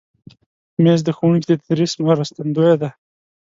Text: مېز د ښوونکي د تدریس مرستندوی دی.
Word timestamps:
مېز 0.83 0.99
د 1.05 1.09
ښوونکي 1.17 1.47
د 1.49 1.53
تدریس 1.61 1.93
مرستندوی 2.07 2.73
دی. 2.81 2.89